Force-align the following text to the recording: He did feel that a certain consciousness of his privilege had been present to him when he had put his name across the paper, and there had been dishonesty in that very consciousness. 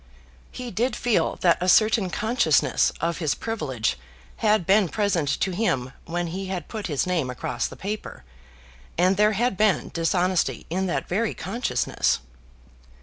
He 0.51 0.71
did 0.71 0.95
feel 0.95 1.35
that 1.41 1.59
a 1.61 1.69
certain 1.69 2.09
consciousness 2.09 2.91
of 3.01 3.19
his 3.19 3.35
privilege 3.35 3.99
had 4.37 4.65
been 4.65 4.89
present 4.89 5.29
to 5.41 5.51
him 5.51 5.93
when 6.05 6.25
he 6.25 6.47
had 6.47 6.67
put 6.67 6.87
his 6.87 7.05
name 7.05 7.29
across 7.29 7.67
the 7.67 7.75
paper, 7.75 8.23
and 8.97 9.15
there 9.15 9.33
had 9.33 9.55
been 9.57 9.91
dishonesty 9.93 10.65
in 10.71 10.87
that 10.87 11.07
very 11.07 11.35
consciousness. 11.35 12.19